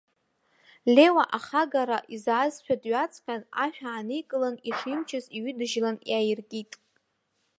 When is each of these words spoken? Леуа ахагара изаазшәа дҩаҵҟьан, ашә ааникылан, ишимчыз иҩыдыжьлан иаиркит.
Леуа 0.93 1.23
ахагара 1.37 1.99
изаазшәа 2.15 2.75
дҩаҵҟьан, 2.81 3.41
ашә 3.63 3.81
ааникылан, 3.89 4.55
ишимчыз 4.69 5.25
иҩыдыжьлан 5.37 5.97
иаиркит. 6.11 6.71